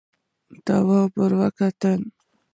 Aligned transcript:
تواب 0.65 1.11
ور 1.19 1.31
وکتل: 1.39 1.99